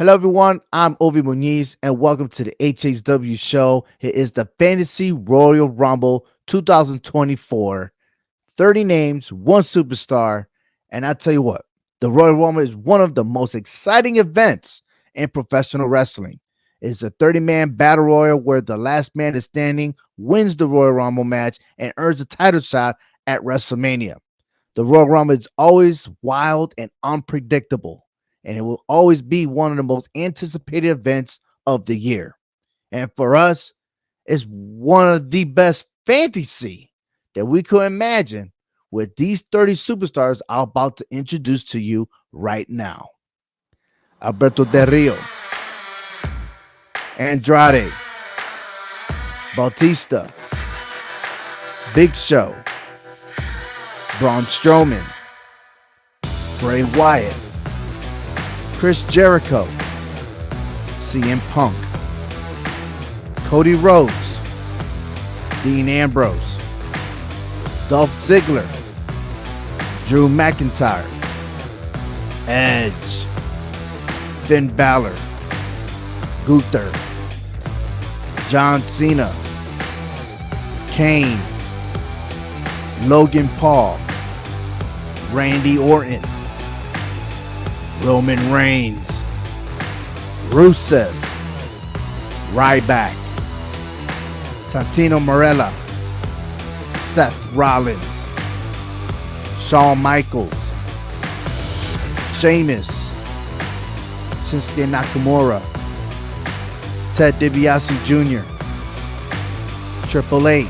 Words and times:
Hello, 0.00 0.14
everyone. 0.14 0.62
I'm 0.72 0.96
Ovi 0.96 1.20
Muniz, 1.20 1.76
and 1.82 2.00
welcome 2.00 2.28
to 2.28 2.44
the 2.44 2.56
HHW 2.58 3.38
show. 3.38 3.84
It 4.00 4.14
is 4.14 4.32
the 4.32 4.48
Fantasy 4.58 5.12
Royal 5.12 5.68
Rumble 5.68 6.26
2024. 6.46 7.92
30 8.56 8.84
names, 8.84 9.30
one 9.30 9.62
superstar. 9.62 10.46
And 10.88 11.04
I 11.04 11.12
tell 11.12 11.34
you 11.34 11.42
what, 11.42 11.66
the 11.98 12.10
Royal 12.10 12.32
Rumble 12.32 12.62
is 12.62 12.74
one 12.74 13.02
of 13.02 13.14
the 13.14 13.24
most 13.24 13.54
exciting 13.54 14.16
events 14.16 14.80
in 15.14 15.28
professional 15.28 15.86
wrestling. 15.86 16.40
It's 16.80 17.02
a 17.02 17.10
30 17.10 17.40
man 17.40 17.68
battle 17.72 18.06
royal 18.06 18.38
where 18.38 18.62
the 18.62 18.78
last 18.78 19.14
man 19.14 19.34
is 19.34 19.44
standing 19.44 19.94
wins 20.16 20.56
the 20.56 20.66
Royal 20.66 20.92
Rumble 20.92 21.24
match 21.24 21.58
and 21.76 21.92
earns 21.98 22.22
a 22.22 22.24
title 22.24 22.62
shot 22.62 22.96
at 23.26 23.42
WrestleMania. 23.42 24.16
The 24.76 24.82
Royal 24.82 25.10
Rumble 25.10 25.34
is 25.34 25.48
always 25.58 26.08
wild 26.22 26.72
and 26.78 26.90
unpredictable 27.02 28.06
and 28.44 28.56
it 28.56 28.62
will 28.62 28.84
always 28.88 29.22
be 29.22 29.46
one 29.46 29.70
of 29.70 29.76
the 29.76 29.82
most 29.82 30.08
anticipated 30.14 30.88
events 30.88 31.40
of 31.66 31.86
the 31.86 31.96
year. 31.96 32.36
And 32.92 33.10
for 33.16 33.36
us, 33.36 33.72
it's 34.26 34.44
one 34.44 35.08
of 35.08 35.30
the 35.30 35.44
best 35.44 35.86
fantasy 36.06 36.92
that 37.34 37.46
we 37.46 37.62
could 37.62 37.82
imagine 37.82 38.52
with 38.90 39.14
these 39.16 39.42
30 39.52 39.74
superstars 39.74 40.40
I'm 40.48 40.60
about 40.60 40.96
to 40.98 41.06
introduce 41.10 41.64
to 41.64 41.78
you 41.78 42.08
right 42.32 42.68
now. 42.68 43.08
Alberto 44.22 44.64
Del 44.64 44.86
Rio, 44.86 45.18
Andrade, 47.18 47.92
Bautista, 49.56 50.32
Big 51.94 52.14
Show, 52.14 52.54
Braun 54.18 54.44
Strowman, 54.44 55.06
Bray 56.58 56.84
Wyatt, 56.84 57.49
Chris 58.80 59.02
Jericho, 59.02 59.66
CM 61.02 61.38
Punk, 61.50 61.76
Cody 63.44 63.74
Rhodes, 63.74 64.38
Dean 65.62 65.86
Ambrose, 65.90 66.56
Dolph 67.90 68.10
Ziggler, 68.22 68.66
Drew 70.08 70.30
McIntyre, 70.30 71.06
Edge, 72.48 73.26
Finn 74.44 74.74
Balor, 74.74 75.14
Gunther, 76.46 76.90
John 78.48 78.80
Cena, 78.80 79.30
Kane, 80.86 81.38
Logan 83.02 83.50
Paul, 83.58 84.00
Randy 85.32 85.76
Orton, 85.76 86.24
Roman 88.04 88.50
Reigns, 88.50 89.22
Rusev, 90.48 91.12
Ryback, 92.52 93.14
Santino 94.64 95.18
Marella, 95.18 95.70
Seth 97.10 97.52
Rollins, 97.52 98.24
Shawn 99.60 100.00
Michaels, 100.00 100.52
Sheamus, 102.38 103.10
Shinsuke 104.46 104.88
Nakamura, 104.88 105.62
Ted 107.14 107.34
DiBiase 107.34 108.02
Jr., 108.06 108.46
Triple 110.08 110.48
H, 110.48 110.66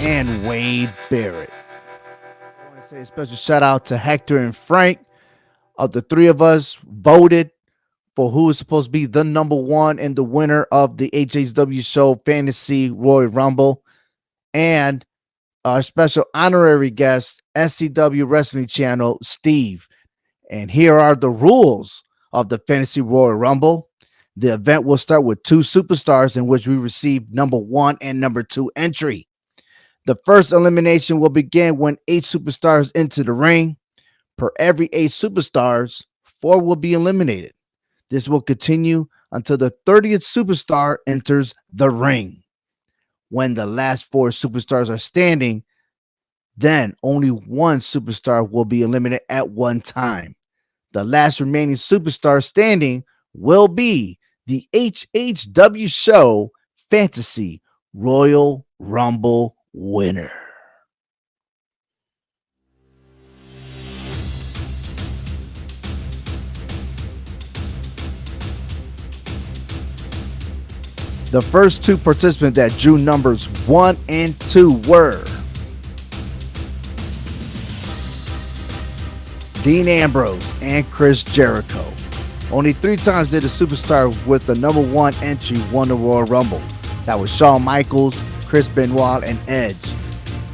and 0.00 0.46
Wade 0.46 0.92
Barrett. 1.08 1.50
I 1.50 2.68
want 2.68 2.82
to 2.82 2.86
say 2.86 2.98
a 2.98 3.04
special 3.06 3.34
shout 3.34 3.62
out 3.62 3.86
to 3.86 3.96
Hector 3.96 4.38
and 4.38 4.54
Frank 4.54 5.05
of 5.78 5.92
the 5.92 6.02
three 6.02 6.26
of 6.26 6.42
us 6.42 6.76
voted 6.84 7.50
for 8.14 8.30
who 8.30 8.48
is 8.48 8.58
supposed 8.58 8.86
to 8.86 8.90
be 8.90 9.06
the 9.06 9.24
number 9.24 9.54
one 9.54 9.98
and 9.98 10.16
the 10.16 10.24
winner 10.24 10.64
of 10.72 10.96
the 10.96 11.10
HHW 11.10 11.84
show 11.84 12.14
Fantasy 12.24 12.90
Royal 12.90 13.28
Rumble. 13.28 13.82
And 14.54 15.04
our 15.64 15.82
special 15.82 16.24
honorary 16.32 16.90
guest, 16.90 17.42
SCW 17.54 18.24
Wrestling 18.26 18.68
Channel, 18.68 19.18
Steve. 19.22 19.86
And 20.50 20.70
here 20.70 20.98
are 20.98 21.14
the 21.14 21.28
rules 21.28 22.04
of 22.32 22.48
the 22.48 22.58
Fantasy 22.58 23.02
Royal 23.02 23.34
Rumble. 23.34 23.90
The 24.36 24.54
event 24.54 24.84
will 24.84 24.98
start 24.98 25.24
with 25.24 25.42
two 25.42 25.58
superstars 25.58 26.36
in 26.36 26.46
which 26.46 26.66
we 26.66 26.76
receive 26.76 27.32
number 27.32 27.58
one 27.58 27.98
and 28.00 28.20
number 28.20 28.42
two 28.42 28.70
entry. 28.76 29.28
The 30.06 30.16
first 30.24 30.52
elimination 30.52 31.18
will 31.18 31.30
begin 31.30 31.78
when 31.78 31.96
eight 32.06 32.22
superstars 32.22 32.92
enter 32.94 33.24
the 33.24 33.32
ring. 33.32 33.76
Per 34.36 34.52
every 34.58 34.88
eight 34.92 35.12
superstars, 35.12 36.04
four 36.22 36.60
will 36.60 36.76
be 36.76 36.92
eliminated. 36.92 37.52
This 38.10 38.28
will 38.28 38.42
continue 38.42 39.06
until 39.32 39.56
the 39.56 39.72
30th 39.86 40.22
superstar 40.22 40.98
enters 41.06 41.54
the 41.72 41.90
ring. 41.90 42.42
When 43.28 43.54
the 43.54 43.66
last 43.66 44.10
four 44.12 44.30
superstars 44.30 44.88
are 44.88 44.98
standing, 44.98 45.64
then 46.56 46.94
only 47.02 47.28
one 47.28 47.80
superstar 47.80 48.48
will 48.48 48.64
be 48.64 48.82
eliminated 48.82 49.26
at 49.28 49.50
one 49.50 49.80
time. 49.80 50.36
The 50.92 51.04
last 51.04 51.40
remaining 51.40 51.74
superstar 51.74 52.42
standing 52.42 53.04
will 53.34 53.68
be 53.68 54.18
the 54.46 54.68
HHW 54.72 55.92
Show 55.92 56.52
Fantasy 56.88 57.60
Royal 57.92 58.66
Rumble 58.78 59.56
winner. 59.72 60.45
The 71.36 71.42
first 71.42 71.84
two 71.84 71.98
participants 71.98 72.56
that 72.56 72.72
drew 72.78 72.96
numbers 72.96 73.44
one 73.68 73.98
and 74.08 74.40
two 74.40 74.78
were 74.88 75.22
Dean 79.62 79.86
Ambrose 79.86 80.50
and 80.62 80.90
Chris 80.90 81.22
Jericho. 81.22 81.92
Only 82.50 82.72
three 82.72 82.96
times 82.96 83.32
did 83.32 83.44
a 83.44 83.48
superstar 83.48 84.16
with 84.26 84.46
the 84.46 84.54
number 84.54 84.80
one 84.80 85.14
entry 85.16 85.60
won 85.70 85.88
the 85.88 85.94
Royal 85.94 86.24
Rumble. 86.24 86.62
That 87.04 87.20
was 87.20 87.28
Shawn 87.30 87.62
Michaels, 87.62 88.18
Chris 88.46 88.66
Benoit, 88.68 89.22
and 89.22 89.38
Edge. 89.46 89.76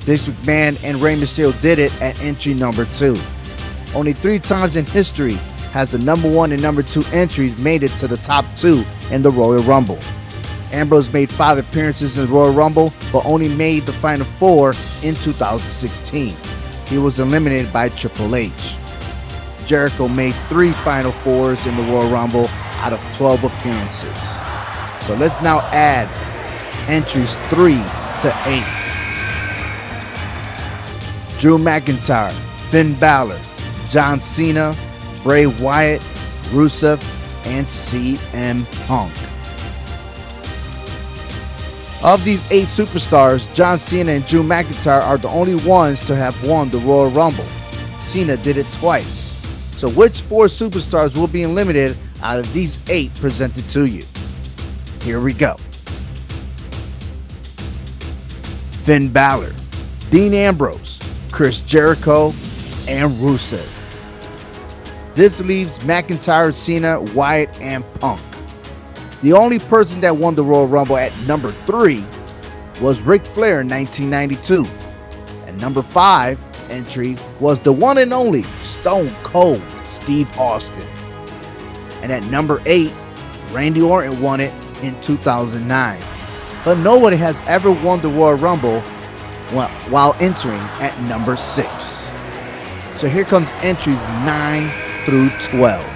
Vince 0.00 0.26
McMahon 0.26 0.82
and 0.82 1.00
Rey 1.00 1.14
Mysterio 1.14 1.52
did 1.62 1.78
it 1.78 1.92
at 2.02 2.20
entry 2.20 2.54
number 2.54 2.86
two. 2.96 3.16
Only 3.94 4.14
three 4.14 4.40
times 4.40 4.74
in 4.74 4.86
history 4.86 5.34
has 5.70 5.92
the 5.92 5.98
number 5.98 6.28
one 6.28 6.50
and 6.50 6.60
number 6.60 6.82
two 6.82 7.04
entries 7.12 7.56
made 7.58 7.84
it 7.84 7.92
to 7.98 8.08
the 8.08 8.16
top 8.16 8.44
two 8.56 8.84
in 9.12 9.22
the 9.22 9.30
Royal 9.30 9.62
Rumble. 9.62 10.00
Ambrose 10.72 11.12
made 11.12 11.30
five 11.30 11.58
appearances 11.58 12.16
in 12.16 12.26
the 12.26 12.32
Royal 12.32 12.52
Rumble, 12.52 12.92
but 13.12 13.24
only 13.26 13.48
made 13.48 13.86
the 13.86 13.92
final 13.92 14.26
four 14.38 14.70
in 15.02 15.14
2016. 15.16 16.34
He 16.86 16.98
was 16.98 17.18
eliminated 17.18 17.72
by 17.72 17.88
Triple 17.90 18.34
H. 18.34 18.76
Jericho 19.66 20.08
made 20.08 20.34
three 20.48 20.72
final 20.72 21.12
fours 21.12 21.64
in 21.66 21.76
the 21.76 21.82
Royal 21.84 22.10
Rumble 22.10 22.46
out 22.76 22.92
of 22.92 23.00
12 23.16 23.44
appearances. 23.44 24.18
So 25.06 25.14
let's 25.14 25.40
now 25.42 25.60
add 25.72 26.08
entries 26.88 27.34
three 27.48 27.82
to 28.22 28.32
eight. 28.46 28.82
Drew 31.38 31.58
McIntyre, 31.58 32.32
Finn 32.70 32.94
Balor, 32.98 33.40
John 33.88 34.20
Cena, 34.20 34.76
Bray 35.22 35.46
Wyatt, 35.46 36.02
Rusev, 36.50 37.02
and 37.44 37.66
CM 37.66 38.64
Punk. 38.86 39.12
Of 42.04 42.24
these 42.24 42.50
eight 42.50 42.66
superstars, 42.66 43.52
John 43.54 43.78
Cena 43.78 44.10
and 44.10 44.26
Drew 44.26 44.42
McIntyre 44.42 45.02
are 45.02 45.18
the 45.18 45.28
only 45.28 45.54
ones 45.54 46.04
to 46.06 46.16
have 46.16 46.36
won 46.44 46.68
the 46.68 46.78
Royal 46.78 47.10
Rumble. 47.10 47.46
Cena 48.00 48.36
did 48.36 48.56
it 48.56 48.66
twice. 48.72 49.36
So, 49.76 49.88
which 49.88 50.20
four 50.22 50.46
superstars 50.46 51.16
will 51.16 51.28
be 51.28 51.42
eliminated 51.42 51.96
out 52.20 52.40
of 52.40 52.52
these 52.52 52.80
eight 52.90 53.14
presented 53.14 53.68
to 53.70 53.86
you? 53.86 54.02
Here 55.02 55.20
we 55.20 55.32
go 55.32 55.56
Finn 58.84 59.08
Balor, 59.08 59.52
Dean 60.10 60.34
Ambrose, 60.34 60.98
Chris 61.30 61.60
Jericho, 61.60 62.34
and 62.88 63.12
Rusev. 63.12 63.64
This 65.14 65.40
leaves 65.40 65.78
McIntyre, 65.80 66.52
Cena, 66.52 67.00
Wyatt, 67.00 67.60
and 67.60 67.84
Punk. 68.00 68.20
The 69.22 69.32
only 69.32 69.60
person 69.60 70.00
that 70.00 70.16
won 70.16 70.34
the 70.34 70.42
Royal 70.42 70.66
Rumble 70.66 70.96
at 70.96 71.16
number 71.28 71.52
three 71.64 72.04
was 72.80 73.00
Ric 73.00 73.24
Flair 73.24 73.60
in 73.60 73.68
1992. 73.68 74.66
And 75.46 75.60
number 75.60 75.80
five 75.80 76.40
entry 76.70 77.16
was 77.38 77.60
the 77.60 77.72
one 77.72 77.98
and 77.98 78.12
only 78.12 78.42
Stone 78.64 79.14
Cold 79.22 79.62
Steve 79.84 80.28
Austin. 80.36 80.88
And 82.02 82.10
at 82.10 82.24
number 82.24 82.60
eight, 82.66 82.92
Randy 83.52 83.80
Orton 83.80 84.20
won 84.20 84.40
it 84.40 84.52
in 84.82 85.00
2009. 85.02 86.02
But 86.64 86.78
nobody 86.78 87.16
has 87.16 87.40
ever 87.46 87.70
won 87.70 88.00
the 88.00 88.08
Royal 88.08 88.34
Rumble 88.34 88.80
while 89.90 90.16
entering 90.18 90.60
at 90.80 90.98
number 91.02 91.36
six. 91.36 92.08
So 92.96 93.08
here 93.08 93.24
comes 93.24 93.48
entries 93.62 94.02
9 94.24 95.04
through 95.04 95.30
12. 95.58 95.91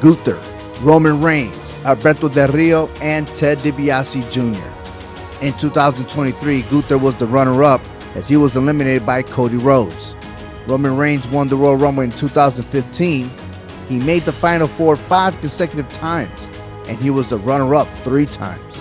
Gunther, 0.00 0.40
Roman 0.80 1.20
Reigns, 1.20 1.70
Alberto 1.84 2.28
Del 2.28 2.48
Rio, 2.48 2.88
and 3.02 3.28
Ted 3.28 3.58
DiBiase 3.58 4.30
Jr. 4.30 5.44
In 5.44 5.52
2023, 5.58 6.62
Gunther 6.62 6.96
was 6.96 7.14
the 7.16 7.26
runner 7.26 7.62
up 7.62 7.82
as 8.14 8.26
he 8.26 8.36
was 8.36 8.56
eliminated 8.56 9.04
by 9.04 9.22
Cody 9.22 9.58
Rhodes. 9.58 10.14
Roman 10.66 10.96
Reigns 10.96 11.28
won 11.28 11.48
the 11.48 11.56
Royal 11.56 11.76
Rumble 11.76 12.02
in 12.02 12.10
2015. 12.10 13.30
He 13.88 13.98
made 13.98 14.24
the 14.24 14.32
Final 14.32 14.68
Four 14.68 14.96
five 14.96 15.38
consecutive 15.40 15.90
times, 15.92 16.48
and 16.88 16.98
he 16.98 17.10
was 17.10 17.28
the 17.28 17.38
runner 17.38 17.74
up 17.74 17.88
three 17.98 18.26
times. 18.26 18.80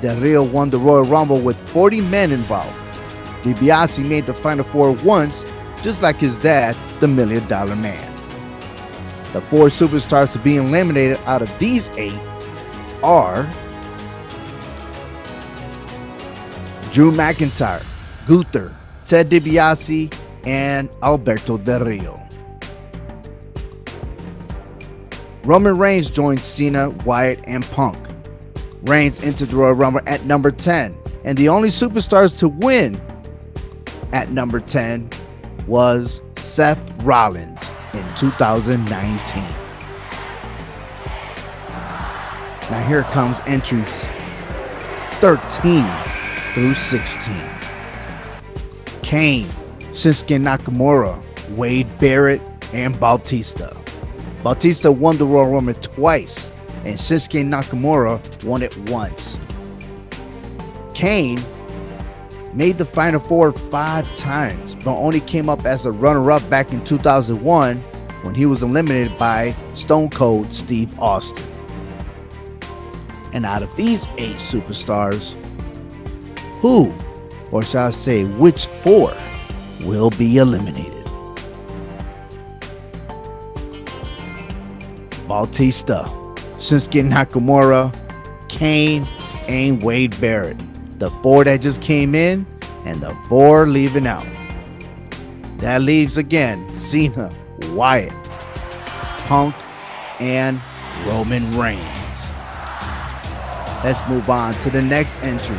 Del 0.00 0.18
Rio 0.20 0.42
won 0.42 0.70
the 0.70 0.78
Royal 0.78 1.04
Rumble 1.04 1.40
with 1.40 1.56
40 1.68 2.00
men 2.02 2.32
involved. 2.32 2.76
DiBiase 3.42 4.06
made 4.08 4.24
the 4.24 4.34
Final 4.34 4.64
Four 4.64 4.92
once, 4.92 5.44
just 5.82 6.00
like 6.00 6.16
his 6.16 6.38
dad, 6.38 6.74
the 7.00 7.08
Million 7.08 7.46
Dollar 7.46 7.76
Man. 7.76 8.09
The 9.32 9.40
four 9.42 9.68
superstars 9.68 10.32
to 10.32 10.38
be 10.40 10.56
eliminated 10.56 11.18
out 11.24 11.40
of 11.40 11.58
these 11.60 11.88
eight 11.90 12.18
are 13.02 13.44
Drew 16.90 17.12
McIntyre, 17.12 17.84
Gunther, 18.26 18.74
Ted 19.06 19.30
DiBiase, 19.30 20.12
and 20.44 20.90
Alberto 21.02 21.58
Del 21.58 21.84
Rio. 21.84 22.20
Roman 25.44 25.78
Reigns 25.78 26.10
joined 26.10 26.40
Cena, 26.40 26.90
Wyatt, 26.90 27.40
and 27.44 27.64
Punk. 27.70 27.98
Reigns 28.82 29.20
entered 29.20 29.50
the 29.50 29.56
Royal 29.56 29.74
Rumble 29.74 30.00
at 30.06 30.24
number 30.24 30.50
10, 30.50 30.98
and 31.24 31.38
the 31.38 31.48
only 31.48 31.68
superstars 31.68 32.36
to 32.38 32.48
win 32.48 33.00
at 34.12 34.30
number 34.30 34.58
10 34.58 35.08
was 35.68 36.20
Seth 36.36 36.80
Rollins 37.02 37.69
in 37.94 38.06
2019. 38.16 39.42
Now 42.70 42.84
here 42.86 43.02
comes 43.04 43.36
entries 43.46 44.08
13 45.20 45.84
through 46.54 46.74
16. 46.74 47.34
Kane, 49.02 49.48
Shinsuke 49.92 50.40
Nakamura, 50.40 51.20
Wade 51.56 51.88
Barrett, 51.98 52.40
and 52.72 52.98
Bautista. 53.00 53.76
Bautista 54.44 54.90
won 54.90 55.16
the 55.18 55.26
Royal 55.26 55.50
Rumble 55.50 55.74
twice, 55.74 56.48
and 56.84 56.96
Shinsuke 56.96 57.44
Nakamura 57.44 58.44
won 58.44 58.62
it 58.62 58.76
once. 58.88 59.36
Kane 60.94 61.42
made 62.54 62.78
the 62.78 62.84
Final 62.84 63.20
Four 63.20 63.52
five 63.52 64.12
times, 64.16 64.74
but 64.74 64.96
only 64.96 65.20
came 65.20 65.48
up 65.48 65.64
as 65.64 65.86
a 65.86 65.90
runner 65.90 66.30
up 66.30 66.48
back 66.50 66.72
in 66.72 66.84
2001 66.84 67.78
when 68.22 68.34
he 68.34 68.46
was 68.46 68.62
eliminated 68.62 69.16
by 69.18 69.54
Stone 69.74 70.10
Cold 70.10 70.54
Steve 70.54 70.98
Austin. 70.98 71.46
And 73.32 73.46
out 73.46 73.62
of 73.62 73.74
these 73.76 74.06
eight 74.18 74.36
superstars, 74.36 75.32
who, 76.60 76.92
or 77.52 77.62
shall 77.62 77.86
I 77.86 77.90
say, 77.90 78.24
which 78.24 78.66
four, 78.66 79.14
will 79.80 80.10
be 80.10 80.36
eliminated? 80.36 81.04
Bautista, 85.26 86.04
Shinsuke 86.58 87.08
Nakamura, 87.08 87.94
Kane, 88.48 89.06
and 89.46 89.80
Wade 89.80 90.20
Barrett. 90.20 90.56
The 91.00 91.08
four 91.22 91.44
that 91.44 91.62
just 91.62 91.80
came 91.80 92.14
in, 92.14 92.46
and 92.84 93.00
the 93.00 93.16
four 93.26 93.66
leaving 93.66 94.06
out. 94.06 94.26
That 95.56 95.80
leaves 95.80 96.18
again 96.18 96.76
Cena, 96.76 97.34
Wyatt, 97.70 98.12
Punk, 99.26 99.54
and 100.20 100.60
Roman 101.06 101.58
Reigns. 101.58 101.80
Let's 103.82 104.06
move 104.10 104.28
on 104.28 104.52
to 104.56 104.68
the 104.68 104.82
next 104.82 105.16
entries 105.22 105.58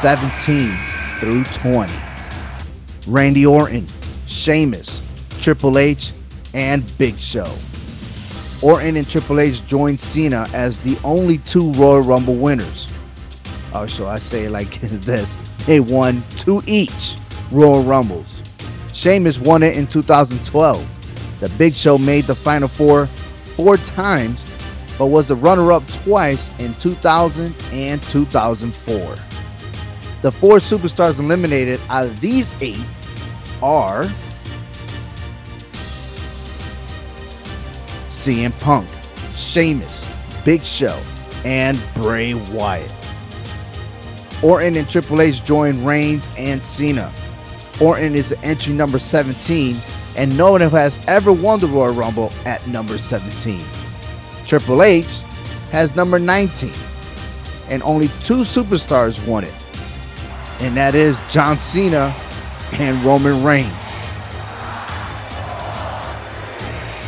17 0.00 0.76
through 1.20 1.44
20. 1.44 1.92
Randy 3.06 3.46
Orton, 3.46 3.86
Sheamus, 4.26 5.00
Triple 5.40 5.78
H, 5.78 6.10
and 6.54 6.84
Big 6.98 7.20
Show. 7.20 7.54
Orton 8.62 8.96
and 8.96 9.08
Triple 9.08 9.38
H 9.38 9.64
joined 9.68 10.00
Cena 10.00 10.48
as 10.52 10.76
the 10.78 10.98
only 11.04 11.38
two 11.38 11.70
Royal 11.74 12.00
Rumble 12.00 12.34
winners. 12.34 12.88
Oh, 13.72 13.82
or 13.82 13.88
shall 13.88 14.08
I 14.08 14.18
say 14.18 14.44
it 14.44 14.50
like 14.50 14.80
this? 14.80 15.36
They 15.66 15.80
won 15.80 16.22
two 16.38 16.62
each 16.66 17.16
Royal 17.50 17.82
Rumbles. 17.82 18.42
Sheamus 18.92 19.38
won 19.38 19.62
it 19.62 19.76
in 19.76 19.86
2012. 19.86 20.86
The 21.40 21.48
Big 21.50 21.74
Show 21.74 21.96
made 21.98 22.24
the 22.24 22.34
Final 22.34 22.68
Four 22.68 23.06
four 23.56 23.76
times, 23.78 24.44
but 24.98 25.06
was 25.06 25.28
the 25.28 25.36
runner 25.36 25.72
up 25.72 25.86
twice 26.04 26.50
in 26.58 26.74
2000 26.74 27.54
and 27.72 28.02
2004. 28.04 29.14
The 30.22 30.32
four 30.32 30.58
superstars 30.58 31.18
eliminated 31.18 31.80
out 31.88 32.06
of 32.06 32.20
these 32.20 32.54
eight 32.60 32.84
are 33.62 34.04
CM 38.10 38.58
Punk, 38.60 38.88
Sheamus, 39.36 40.06
Big 40.44 40.62
Show, 40.64 41.00
and 41.44 41.80
Bray 41.94 42.34
Wyatt. 42.34 42.92
Orton 44.42 44.76
and 44.76 44.88
Triple 44.88 45.20
H 45.20 45.44
joined 45.44 45.86
Reigns 45.86 46.28
and 46.38 46.64
Cena. 46.64 47.12
Orton 47.80 48.14
is 48.14 48.34
entry 48.42 48.72
number 48.72 48.98
17, 48.98 49.76
and 50.16 50.36
no 50.36 50.52
one 50.52 50.60
has 50.62 50.98
ever 51.06 51.32
won 51.32 51.60
the 51.60 51.66
Royal 51.66 51.94
Rumble 51.94 52.32
at 52.44 52.66
number 52.66 52.98
17. 52.98 53.62
Triple 54.44 54.82
H 54.82 55.22
has 55.72 55.94
number 55.94 56.18
19, 56.18 56.72
and 57.68 57.82
only 57.82 58.08
two 58.24 58.40
superstars 58.40 59.24
won 59.26 59.44
it, 59.44 59.54
and 60.60 60.76
that 60.76 60.94
is 60.94 61.18
John 61.30 61.60
Cena 61.60 62.14
and 62.72 63.02
Roman 63.04 63.44
Reigns. 63.44 63.72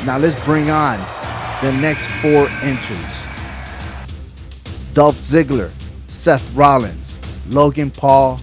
Now 0.04 0.18
let's 0.18 0.42
bring 0.44 0.68
on 0.68 0.98
the 1.62 1.72
next 1.80 2.06
four 2.20 2.48
entries 2.62 3.22
Dolph 4.94 5.16
Ziggler, 5.20 5.70
Seth 6.08 6.52
Rollins, 6.54 7.01
Logan 7.48 7.90
Paul, 7.90 8.40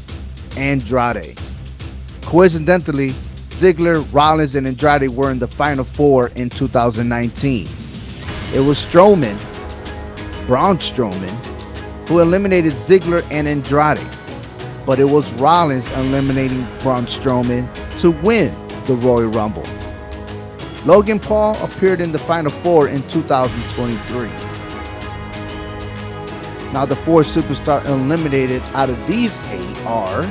Andrade. 0.58 1.38
Coincidentally, 2.22 3.12
Ziggler, 3.50 4.06
Rollins, 4.14 4.56
and 4.56 4.68
Andrade 4.68 5.10
were 5.10 5.32
in 5.32 5.40
the 5.40 5.48
final 5.48 5.84
four 5.84 6.28
in 6.36 6.50
2019. 6.50 7.68
It 8.54 8.60
was 8.60 8.84
Strowman, 8.86 9.38
Braun 10.48 10.78
Strowman, 10.78 11.30
who 12.08 12.20
eliminated 12.20 12.74
Ziggler 12.74 13.26
and 13.32 13.48
Andrade, 13.48 14.00
but 14.86 15.00
it 15.00 15.06
was 15.06 15.32
Rollins 15.34 15.88
eliminating 15.94 16.66
Braun 16.80 17.06
Strowman 17.06 17.68
to 18.00 18.12
win 18.12 18.56
the 18.86 18.96
Royal 18.96 19.28
Rumble. 19.28 19.66
Logan 20.86 21.20
Paul 21.20 21.62
appeared 21.64 22.00
in 22.00 22.12
the 22.12 22.18
Final 22.18 22.52
Four 22.52 22.88
in 22.88 23.02
2023. 23.10 24.49
Now, 26.74 26.86
the 26.86 26.96
four 26.96 27.22
superstars 27.22 27.86
eliminated 27.86 28.62
out 28.74 28.90
of 28.90 29.08
these 29.08 29.40
eight 29.48 29.78
are 29.86 30.22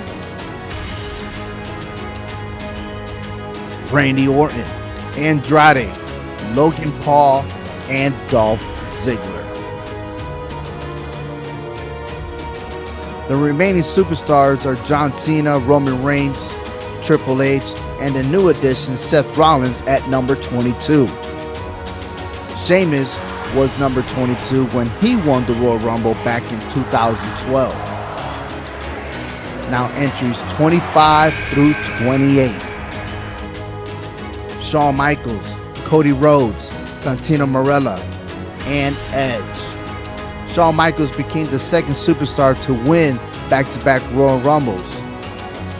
Randy 3.93 4.29
Orton, 4.29 4.61
Andrade, 5.17 5.97
Logan 6.55 6.93
Paul, 7.01 7.43
and 7.89 8.15
Dolph 8.31 8.63
Ziggler. 9.03 9.39
The 13.27 13.37
remaining 13.37 13.83
superstars 13.83 14.65
are 14.65 14.77
John 14.87 15.13
Cena, 15.13 15.59
Roman 15.59 16.03
Reigns, 16.05 16.51
Triple 17.03 17.43
H, 17.43 17.63
and 17.99 18.15
the 18.15 18.23
new 18.23 18.49
addition 18.49 18.97
Seth 18.97 19.37
Rollins 19.37 19.81
at 19.83 20.09
number 20.09 20.37
22. 20.37 21.07
Sheamus 22.65 23.19
was 23.55 23.77
number 23.79 24.03
22 24.03 24.67
when 24.67 24.89
he 25.01 25.17
won 25.17 25.45
the 25.47 25.55
Royal 25.55 25.79
Rumble 25.79 26.15
back 26.25 26.43
in 26.53 26.61
2012. 26.73 27.73
Now 29.71 29.91
entries 29.95 30.39
25 30.55 31.35
through 31.51 31.75
28. 31.99 32.51
Shawn 34.63 34.97
Michaels, 34.97 35.47
Cody 35.85 36.13
Rhodes, 36.13 36.71
Santino 37.03 37.47
Marella, 37.47 37.99
and 38.67 38.97
Edge. 39.13 40.53
Shawn 40.53 40.75
Michaels 40.75 41.11
became 41.13 41.47
the 41.47 41.59
second 41.59 41.95
superstar 41.95 42.61
to 42.63 42.75
win 42.89 43.17
back-to-back 43.49 44.03
Royal 44.13 44.39
Rumbles. 44.41 45.01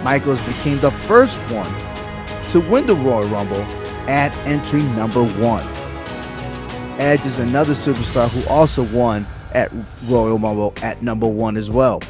Michaels 0.03 0.41
became 0.47 0.79
the 0.81 0.91
first 0.91 1.37
one 1.51 1.71
to 2.51 2.61
win 2.61 2.87
the 2.87 2.95
Royal 2.95 3.29
Rumble 3.29 3.63
at 4.09 4.35
entry 4.47 4.83
number 4.83 5.23
one. 5.23 5.67
Edge 6.99 7.25
is 7.25 7.39
another 7.39 7.75
superstar 7.75 8.29
who 8.29 8.47
also 8.49 8.83
won 8.97 9.25
at 9.55 9.71
Royal 10.05 10.37
Rumble 10.37 10.75
at 10.83 11.01
number 11.01 11.29
one 11.29 11.57
as 11.57 11.71
well. 11.71 12.03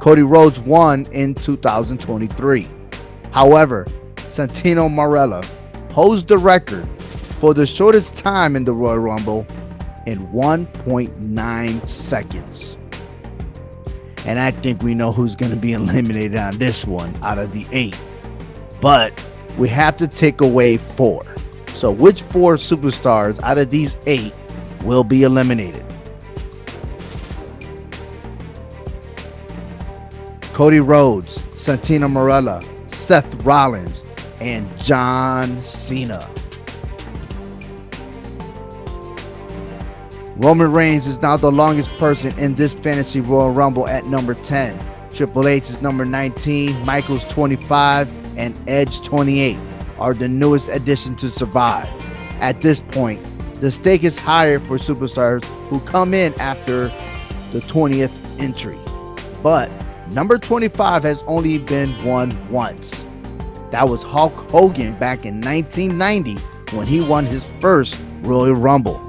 Cody 0.00 0.22
Rhodes 0.22 0.60
won 0.60 1.06
in 1.06 1.34
2023. 1.34 2.68
However, 3.32 3.86
Santino 4.16 4.88
Marella 4.88 5.44
holds 5.90 6.24
the 6.24 6.38
record 6.38 6.86
for 7.40 7.54
the 7.54 7.66
shortest 7.66 8.14
time 8.14 8.54
in 8.54 8.64
the 8.64 8.72
Royal 8.72 8.98
Rumble 8.98 9.46
in 10.06 10.26
1.9 10.28 11.88
seconds. 11.88 12.76
And 14.26 14.38
I 14.38 14.52
think 14.52 14.82
we 14.82 14.94
know 14.94 15.10
who's 15.10 15.34
going 15.34 15.50
to 15.50 15.56
be 15.56 15.72
eliminated 15.72 16.36
on 16.36 16.56
this 16.58 16.84
one 16.84 17.14
out 17.22 17.38
of 17.38 17.52
the 17.52 17.66
eight. 17.72 17.98
But 18.80 19.24
we 19.58 19.68
have 19.68 19.98
to 19.98 20.06
take 20.06 20.40
away 20.40 20.76
four. 20.76 21.22
So, 21.74 21.90
which 21.90 22.22
four 22.22 22.56
superstars 22.56 23.42
out 23.42 23.58
of 23.58 23.68
these 23.68 23.96
eight 24.06 24.32
will 24.84 25.02
be 25.02 25.24
eliminated? 25.24 25.84
Cody 30.52 30.78
Rhodes, 30.78 31.38
Santino 31.56 32.08
Marella, 32.10 32.62
Seth 32.94 33.44
Rollins, 33.44 34.06
and 34.40 34.70
John 34.78 35.58
Cena. 35.58 36.30
Roman 40.36 40.70
Reigns 40.72 41.08
is 41.08 41.20
now 41.20 41.36
the 41.36 41.50
longest 41.50 41.90
person 41.98 42.36
in 42.38 42.54
this 42.54 42.74
fantasy 42.74 43.20
Royal 43.20 43.50
Rumble 43.50 43.88
at 43.88 44.06
number 44.06 44.34
10. 44.34 44.78
Triple 45.12 45.48
H 45.48 45.70
is 45.70 45.82
number 45.82 46.04
19, 46.04 46.84
Michaels 46.84 47.24
25, 47.26 48.12
and 48.36 48.60
Edge 48.68 49.00
28 49.00 49.58
are 49.98 50.14
the 50.14 50.28
newest 50.28 50.68
addition 50.68 51.14
to 51.16 51.30
survive. 51.30 51.88
At 52.40 52.60
this 52.60 52.80
point, 52.80 53.24
the 53.60 53.70
stake 53.70 54.04
is 54.04 54.18
higher 54.18 54.58
for 54.58 54.76
superstars 54.76 55.44
who 55.68 55.80
come 55.80 56.14
in 56.14 56.38
after 56.40 56.88
the 57.52 57.60
20th 57.60 58.12
entry. 58.38 58.78
But 59.42 59.70
number 60.10 60.38
25 60.38 61.02
has 61.04 61.22
only 61.26 61.58
been 61.58 62.04
won 62.04 62.50
once. 62.50 63.04
That 63.70 63.88
was 63.88 64.02
Hulk 64.02 64.34
Hogan 64.50 64.96
back 64.98 65.24
in 65.24 65.40
1990 65.40 66.34
when 66.76 66.86
he 66.86 67.00
won 67.00 67.26
his 67.26 67.52
first 67.60 68.00
Royal 68.22 68.54
Rumble. 68.54 69.00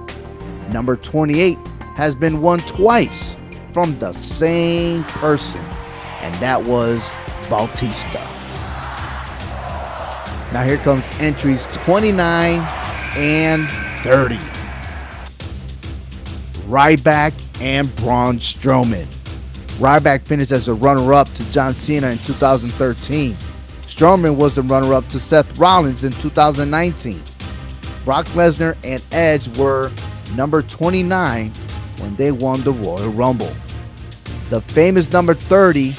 Number 0.69 0.95
28 0.95 1.57
has 1.95 2.15
been 2.15 2.41
won 2.41 2.59
twice 2.59 3.35
from 3.73 3.97
the 3.99 4.13
same 4.13 5.03
person, 5.05 5.61
and 6.21 6.33
that 6.35 6.63
was 6.63 7.11
Bautista. 7.49 8.34
Now 10.55 10.63
here 10.63 10.77
comes 10.77 11.03
entries 11.19 11.67
29 11.83 12.61
and 13.17 13.67
30. 14.03 14.37
Ryback 16.69 17.33
and 17.59 17.93
Braun 17.97 18.39
Strowman. 18.39 19.05
Ryback 19.79 20.21
finished 20.21 20.53
as 20.53 20.69
a 20.69 20.73
runner-up 20.73 21.27
to 21.33 21.51
John 21.51 21.73
Cena 21.73 22.07
in 22.07 22.19
2013. 22.19 23.33
Strowman 23.81 24.37
was 24.37 24.55
the 24.55 24.61
runner-up 24.61 25.09
to 25.09 25.19
Seth 25.19 25.59
Rollins 25.59 26.05
in 26.05 26.13
2019. 26.13 27.21
Brock 28.05 28.25
Lesnar 28.27 28.77
and 28.81 29.03
Edge 29.11 29.49
were 29.57 29.91
number 30.37 30.61
29 30.61 31.51
when 31.97 32.15
they 32.15 32.31
won 32.31 32.61
the 32.61 32.71
Royal 32.71 33.09
Rumble. 33.09 33.51
The 34.49 34.61
famous 34.61 35.11
number 35.11 35.33
30 35.33 35.89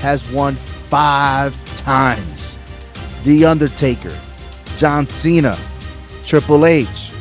has 0.00 0.28
won 0.32 0.56
five 0.56 1.54
times. 1.76 2.49
The 3.22 3.44
Undertaker, 3.44 4.18
John 4.76 5.06
Cena, 5.06 5.58
Triple 6.22 6.64
H, 6.64 7.12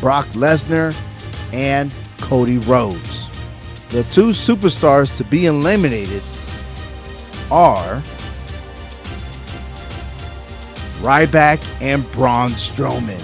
Brock 0.00 0.26
Lesnar, 0.28 0.94
and 1.52 1.92
Cody 2.18 2.58
Rhodes. 2.58 3.26
The 3.88 4.04
two 4.04 4.28
superstars 4.28 5.16
to 5.16 5.24
be 5.24 5.46
eliminated 5.46 6.22
are 7.50 8.02
Ryback 11.00 11.64
and 11.80 12.10
Braun 12.12 12.50
Strowman. 12.50 13.22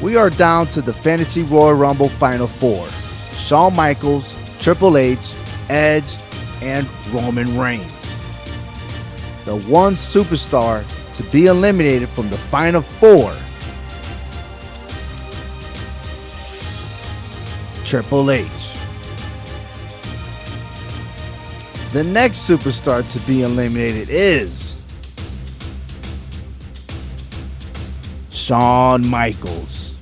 We 0.00 0.16
are 0.16 0.30
down 0.30 0.66
to 0.68 0.82
the 0.82 0.92
Fantasy 0.92 1.42
Royal 1.42 1.74
Rumble 1.74 2.08
Final 2.08 2.46
Four 2.46 2.88
Shawn 3.38 3.76
Michaels, 3.76 4.34
Triple 4.58 4.96
H, 4.96 5.34
Edge, 5.68 6.16
and 6.62 6.88
Roman 7.12 7.58
Reigns. 7.58 8.03
The 9.44 9.56
one 9.68 9.94
superstar 9.94 10.84
to 11.12 11.22
be 11.24 11.46
eliminated 11.46 12.08
from 12.10 12.30
the 12.30 12.38
Final 12.38 12.80
Four 12.80 13.36
Triple 17.84 18.30
H. 18.30 18.48
The 21.92 22.02
next 22.02 22.48
superstar 22.48 23.08
to 23.12 23.20
be 23.20 23.42
eliminated 23.42 24.08
is 24.10 24.78
Shawn 28.30 29.06
Michaels. 29.06 29.94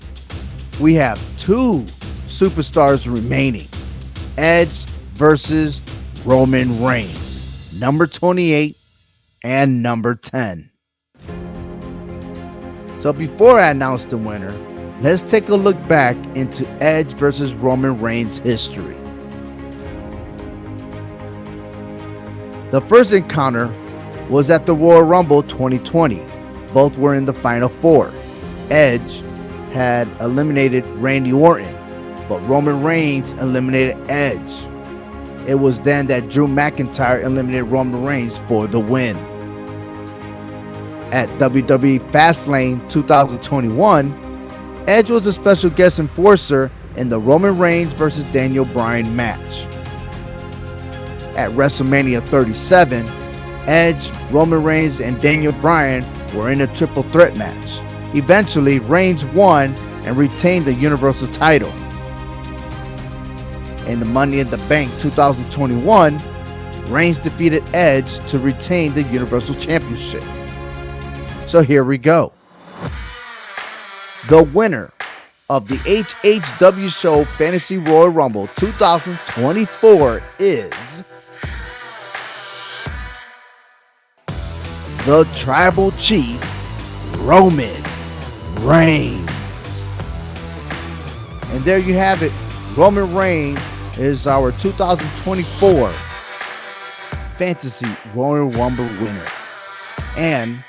We 0.80 0.94
have 0.94 1.20
two 1.38 1.84
superstars 2.28 3.12
remaining 3.12 3.68
Edge 4.38 4.84
versus 5.14 5.80
Roman 6.24 6.82
Reigns, 6.82 7.78
number 7.78 8.06
28 8.06 8.76
and 9.44 9.82
number 9.82 10.14
10. 10.14 10.70
So 13.00 13.12
before 13.12 13.58
I 13.58 13.70
announce 13.70 14.04
the 14.04 14.16
winner, 14.16 14.52
let's 15.00 15.24
take 15.24 15.48
a 15.48 15.56
look 15.56 15.76
back 15.88 16.16
into 16.36 16.66
Edge 16.80 17.14
versus 17.14 17.52
Roman 17.52 17.96
Reigns 17.96 18.38
history. 18.38 18.96
The 22.70 22.80
first 22.82 23.12
encounter 23.12 23.66
was 24.30 24.50
at 24.50 24.66
the 24.66 24.74
Royal 24.74 25.02
Rumble 25.02 25.42
2020. 25.42 26.22
Both 26.72 26.96
were 26.96 27.14
in 27.14 27.24
the 27.24 27.34
final 27.34 27.68
four. 27.68 28.12
Edge 28.70 29.20
had 29.72 30.08
eliminated 30.20 30.86
Randy 30.96 31.32
Orton, 31.32 31.74
but 32.28 32.38
Roman 32.48 32.82
Reigns 32.82 33.32
eliminated 33.32 33.98
Edge. 34.08 34.52
It 35.46 35.56
was 35.56 35.80
then 35.80 36.06
that 36.06 36.28
Drew 36.28 36.46
McIntyre 36.46 37.22
eliminated 37.24 37.64
Roman 37.64 38.04
Reigns 38.04 38.38
for 38.40 38.66
the 38.68 38.78
win. 38.78 39.16
At 41.12 41.28
WWE 41.38 42.00
Fastlane 42.10 42.90
2021, 42.90 44.84
Edge 44.88 45.10
was 45.10 45.26
a 45.26 45.32
special 45.32 45.68
guest 45.68 45.98
enforcer 45.98 46.72
in 46.96 47.08
the 47.08 47.18
Roman 47.18 47.58
Reigns 47.58 47.92
versus 47.92 48.24
Daniel 48.32 48.64
Bryan 48.64 49.14
match 49.14 49.66
at 51.36 51.50
WrestleMania 51.50 52.26
37, 52.28 53.06
Edge, 53.66 54.10
Roman 54.30 54.62
Reigns, 54.62 55.00
and 55.00 55.20
Daniel 55.20 55.52
Bryan 55.52 56.02
were 56.34 56.50
in 56.50 56.62
a 56.62 56.66
triple 56.74 57.02
threat 57.04 57.36
match. 57.36 57.80
Eventually, 58.16 58.78
Reigns 58.78 59.24
won 59.26 59.74
and 60.04 60.16
retained 60.16 60.64
the 60.64 60.72
Universal 60.72 61.28
title. 61.28 61.70
In 63.86 64.00
the 64.00 64.06
Money 64.06 64.40
in 64.40 64.48
the 64.48 64.56
Bank 64.68 64.90
2021, 65.00 66.22
Reigns 66.86 67.18
defeated 67.18 67.62
Edge 67.74 68.18
to 68.28 68.38
retain 68.38 68.94
the 68.94 69.02
Universal 69.02 69.56
Championship. 69.56 70.24
So 71.52 71.60
here 71.60 71.84
we 71.84 71.98
go. 71.98 72.32
The 74.30 74.42
winner 74.42 74.90
of 75.50 75.68
the 75.68 75.76
HHW 75.80 76.98
Show 76.98 77.26
Fantasy 77.36 77.76
Royal 77.76 78.08
Rumble 78.08 78.46
2024 78.56 80.22
is 80.38 80.70
the 85.04 85.28
tribal 85.34 85.92
chief, 85.98 86.40
Roman 87.18 87.82
Reigns. 88.60 89.30
And 91.50 91.62
there 91.66 91.80
you 91.80 91.92
have 91.92 92.22
it. 92.22 92.32
Roman 92.74 93.14
Reigns 93.14 93.60
is 93.98 94.26
our 94.26 94.52
2024 94.52 95.94
Fantasy 97.36 97.86
Royal 98.14 98.48
Rumble 98.48 98.88
winner. 99.04 99.26
And 100.16 100.64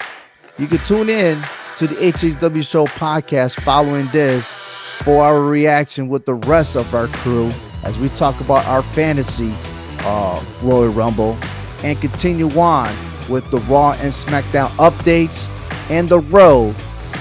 you 0.58 0.68
can 0.68 0.80
tune 0.80 1.10
in 1.10 1.42
to 1.78 1.88
the 1.88 1.96
HHW 1.96 2.68
Show 2.68 2.86
podcast 2.86 3.60
following 3.62 4.08
this 4.08 4.52
for 5.02 5.24
our 5.24 5.42
reaction 5.42 6.08
with 6.08 6.26
the 6.26 6.36
rest 6.36 6.76
of 6.76 6.94
our 6.94 7.08
crew 7.08 7.50
as 7.84 7.98
we 7.98 8.10
talk 8.10 8.40
about 8.40 8.66
our 8.68 8.84
fantasy 8.84 9.54
uh, 10.02 10.44
Royal 10.62 10.90
Rumble 10.90 11.38
and 11.84 12.00
continue 12.00 12.50
on 12.60 12.94
with 13.30 13.50
the 13.52 13.58
Raw 13.60 13.92
and 13.94 14.14
SmackDown 14.14 14.68
updates 14.78 15.50
and 15.90 16.08
the 16.08 16.20
road 16.20 16.76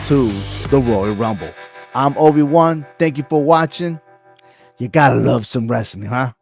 to 0.07 0.29
the 0.69 0.81
Royal 0.81 1.15
Rumble. 1.15 1.53
I'm 1.95 2.17
Obi 2.19 2.43
Wan. 2.43 2.87
Thank 2.99 3.17
you 3.17 3.25
for 3.29 3.43
watching. 3.43 4.01
You 4.79 4.89
gotta 4.89 5.15
love 5.15 5.47
some 5.47 5.69
wrestling, 5.69 6.09
huh? 6.09 6.33